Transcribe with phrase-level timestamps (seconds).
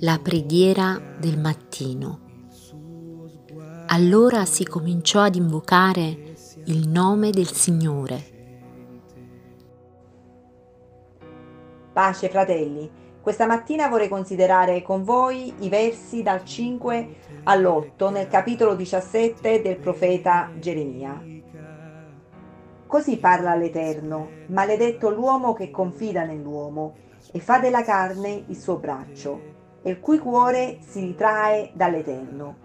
[0.00, 2.20] la preghiera del mattino.
[3.86, 6.34] Allora si cominciò ad invocare
[6.66, 8.34] il nome del Signore.
[11.94, 12.90] Pace fratelli,
[13.22, 19.78] questa mattina vorrei considerare con voi i versi dal 5 all'8 nel capitolo 17 del
[19.78, 21.24] profeta Geremia.
[22.86, 26.96] Così parla l'Eterno, maledetto l'uomo che confida nell'uomo
[27.32, 29.54] e fa della carne il suo braccio
[29.86, 32.56] e il cui cuore si ritrae dall'Eterno.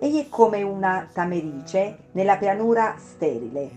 [0.00, 3.70] Egli è come una tamerice nella pianura sterile,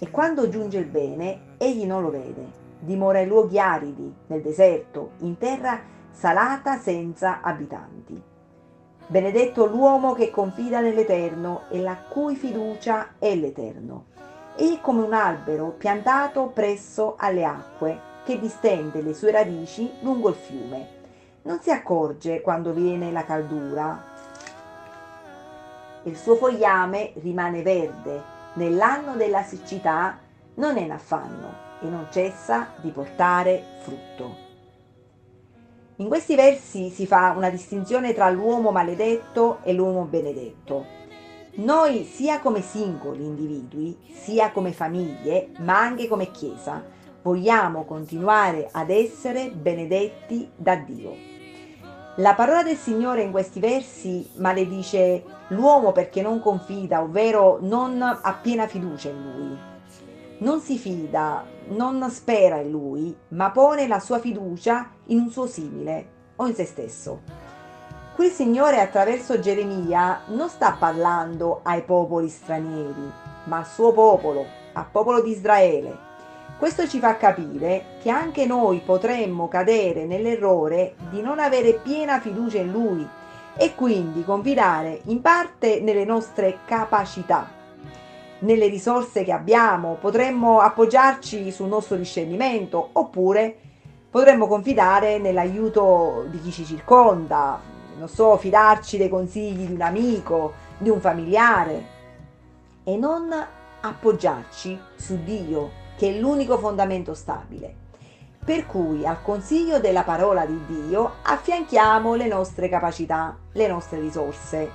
[0.00, 2.58] e quando giunge il bene, egli non lo vede.
[2.80, 8.20] Dimora in luoghi aridi, nel deserto, in terra salata senza abitanti.
[9.06, 14.06] Benedetto l'uomo che confida nell'Eterno e la cui fiducia è l'Eterno.
[14.56, 20.30] Egli è come un albero piantato presso alle acque, che distende le sue radici lungo
[20.30, 20.98] il fiume
[21.42, 24.04] non si accorge quando viene la caldura.
[26.04, 28.38] Il suo fogliame rimane verde.
[28.54, 30.18] Nell'anno della siccità
[30.54, 34.48] non è in affanno e non cessa di portare frutto.
[35.96, 40.98] In questi versi si fa una distinzione tra l'uomo maledetto e l'uomo benedetto.
[41.56, 46.82] Noi, sia come singoli individui, sia come famiglie, ma anche come Chiesa,
[47.22, 51.28] vogliamo continuare ad essere benedetti da Dio.
[52.16, 58.38] La parola del Signore in questi versi maledice l'uomo perché non confida, ovvero non ha
[58.42, 59.58] piena fiducia in lui.
[60.38, 65.46] Non si fida, non spera in lui, ma pone la sua fiducia in un suo
[65.46, 67.20] simile o in se stesso.
[68.14, 73.12] Qui il Signore attraverso Geremia non sta parlando ai popoli stranieri,
[73.44, 76.08] ma al suo popolo, al popolo di Israele
[76.60, 82.58] questo ci fa capire che anche noi potremmo cadere nell'errore di non avere piena fiducia
[82.58, 83.08] in Lui
[83.56, 87.48] e quindi confidare in parte nelle nostre capacità,
[88.40, 93.56] nelle risorse che abbiamo, potremmo appoggiarci sul nostro discernimento oppure
[94.10, 97.58] potremmo confidare nell'aiuto di chi ci circonda,
[97.96, 101.84] non so, fidarci dei consigli di un amico, di un familiare
[102.84, 103.34] e non
[103.80, 107.74] appoggiarci su Dio che è l'unico fondamento stabile.
[108.42, 114.70] Per cui al consiglio della parola di Dio affianchiamo le nostre capacità, le nostre risorse.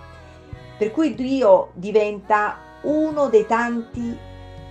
[0.78, 4.16] Per cui Dio diventa uno dei tanti,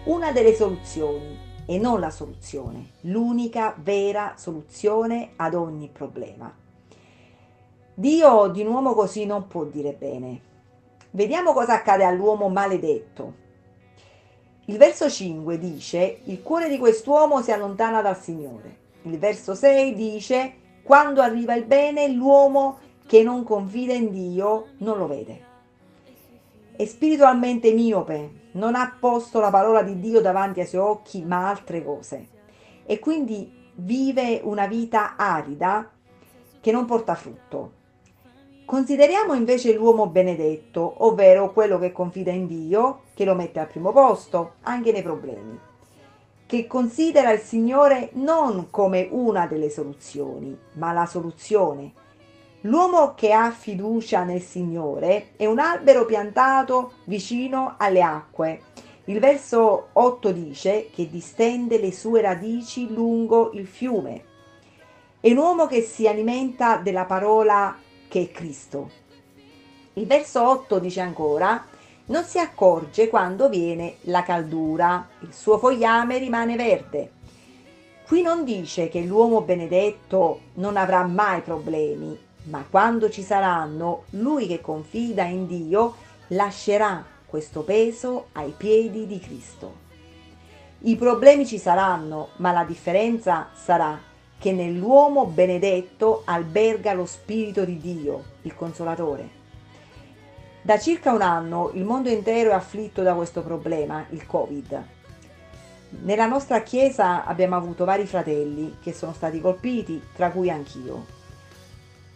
[0.05, 6.55] una delle soluzioni e non la soluzione, l'unica vera soluzione ad ogni problema.
[7.95, 10.41] Dio di un uomo così non può dire bene.
[11.11, 13.43] Vediamo cosa accade all'uomo maledetto.
[14.67, 18.77] Il verso 5 dice, il cuore di quest'uomo si allontana dal Signore.
[19.03, 24.97] Il verso 6 dice, quando arriva il bene, l'uomo che non confida in Dio non
[24.97, 25.53] lo vede.
[26.75, 31.47] È spiritualmente miope, non ha posto la parola di Dio davanti ai suoi occhi, ma
[31.47, 32.29] altre cose.
[32.87, 35.91] E quindi vive una vita arida
[36.61, 37.83] che non porta frutto.
[38.67, 43.93] Consideriamo invece l'uomo benedetto, ovvero quello che confida in Dio, che lo mette al primo
[43.93, 45.59] posto, anche nei problemi,
[46.47, 51.93] che considera il Signore non come una delle soluzioni, ma la soluzione.
[52.63, 58.63] L'uomo che ha fiducia nel Signore è un albero piantato vicino alle acque.
[59.05, 64.25] Il verso 8 dice che distende le sue radici lungo il fiume.
[65.21, 67.77] È un uomo che si alimenta della parola
[68.15, 68.91] che è Cristo.
[69.95, 71.67] Il verso 8 dice ancora,
[72.07, 77.11] non si accorge quando viene la caldura, il suo fogliame rimane verde.
[78.07, 84.47] Qui non dice che l'uomo benedetto non avrà mai problemi, ma quando ci saranno, lui
[84.47, 85.97] che confida in Dio
[86.29, 89.83] lascerà questo peso ai piedi di Cristo.
[90.83, 93.99] I problemi ci saranno, ma la differenza sarà
[94.45, 99.27] che nell'uomo benedetto alberga lo Spirito di Dio, il Consolatore.
[100.61, 104.85] Da circa un anno il mondo intero è afflitto da questo problema, il Covid.
[106.03, 111.07] Nella nostra Chiesa abbiamo avuto vari fratelli che sono stati colpiti, tra cui anch'io.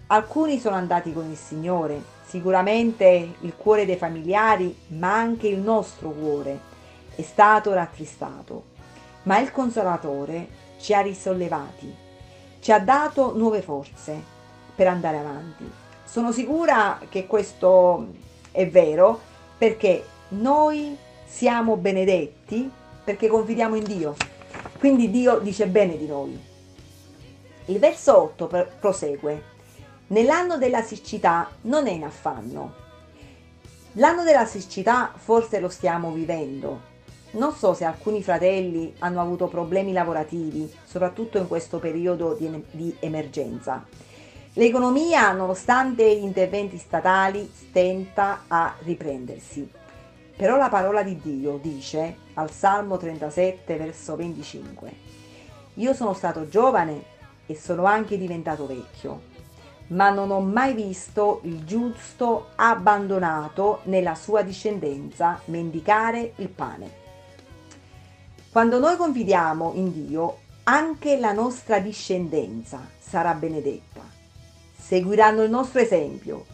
[0.09, 6.11] Alcuni sono andati con il Signore, sicuramente il cuore dei familiari, ma anche il nostro
[6.11, 6.61] cuore
[7.15, 8.65] è stato rattristato,
[9.23, 10.47] ma il Consolatore
[10.79, 12.07] ci ha risollevati
[12.61, 14.21] ci ha dato nuove forze
[14.75, 15.71] per andare avanti.
[16.05, 18.07] Sono sicura che questo
[18.51, 19.21] è vero
[19.57, 20.97] perché noi
[21.27, 22.71] siamo benedetti
[23.05, 24.17] perché confidiamo in Dio.
[24.79, 26.41] Quindi Dio dice bene di noi.
[27.67, 29.57] Il verso 8 prosegue.
[30.09, 32.75] Nell'anno della siccità non è in affanno.
[33.93, 36.97] L'anno della siccità forse lo stiamo vivendo.
[37.31, 42.97] Non so se alcuni fratelli hanno avuto problemi lavorativi, soprattutto in questo periodo di, di
[43.01, 43.85] emergenza.
[44.55, 49.71] L'economia, nonostante gli interventi statali, stenta a riprendersi.
[50.37, 54.93] Però la parola di Dio dice al Salmo 37, verso 25,
[55.75, 57.03] Io sono stato giovane
[57.45, 59.37] e sono anche diventato vecchio
[59.89, 67.08] ma non ho mai visto il giusto abbandonato nella sua discendenza mendicare il pane.
[68.51, 74.01] Quando noi confidiamo in Dio, anche la nostra discendenza sarà benedetta.
[74.75, 76.47] Seguiranno il nostro esempio.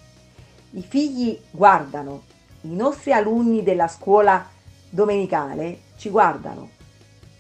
[0.71, 2.25] I figli guardano,
[2.63, 4.45] i nostri alunni della scuola
[4.91, 6.71] domenicale ci guardano.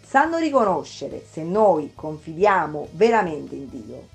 [0.06, 4.08] Sanno riconoscere se noi confidiamo veramente in Dio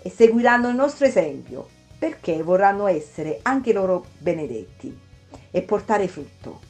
[0.00, 1.68] e seguiranno il nostro esempio
[1.98, 4.98] perché vorranno essere anche loro benedetti
[5.50, 6.60] e portare frutto.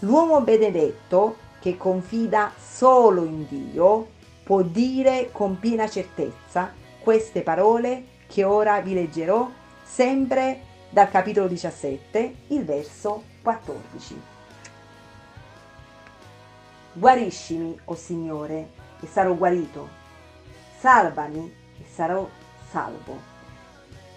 [0.00, 4.08] L'uomo benedetto che confida solo in Dio
[4.42, 9.48] può dire con piena certezza queste parole che ora vi leggerò
[9.82, 14.20] sempre dal capitolo 17, il verso 14.
[16.92, 18.70] Guariscimi, o oh Signore,
[19.00, 19.88] e sarò guarito.
[20.78, 22.28] Salvami e sarò
[22.70, 23.18] salvo,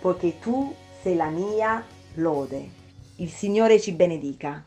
[0.01, 1.85] poiché tu sei la mia
[2.15, 2.69] lode.
[3.17, 4.63] Il Signore ci benedica.